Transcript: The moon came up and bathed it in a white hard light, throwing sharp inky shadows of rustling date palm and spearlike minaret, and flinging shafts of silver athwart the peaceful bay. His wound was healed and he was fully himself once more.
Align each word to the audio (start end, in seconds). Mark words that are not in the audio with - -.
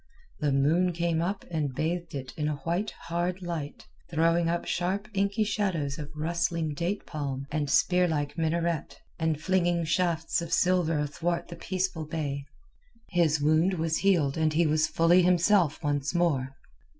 The 0.39 0.51
moon 0.51 0.93
came 0.93 1.21
up 1.21 1.45
and 1.51 1.75
bathed 1.75 2.15
it 2.15 2.33
in 2.35 2.47
a 2.47 2.55
white 2.63 2.89
hard 3.01 3.43
light, 3.43 3.85
throwing 4.09 4.49
sharp 4.65 5.07
inky 5.13 5.43
shadows 5.43 5.99
of 5.99 6.09
rustling 6.15 6.73
date 6.73 7.05
palm 7.05 7.45
and 7.51 7.69
spearlike 7.69 8.35
minaret, 8.35 8.97
and 9.19 9.39
flinging 9.39 9.83
shafts 9.83 10.41
of 10.41 10.51
silver 10.51 10.97
athwart 10.97 11.49
the 11.49 11.55
peaceful 11.55 12.05
bay. 12.07 12.45
His 13.11 13.39
wound 13.39 13.75
was 13.75 13.97
healed 13.97 14.37
and 14.37 14.53
he 14.53 14.65
was 14.65 14.87
fully 14.87 15.21
himself 15.21 15.83
once 15.83 16.15
more. 16.15 16.55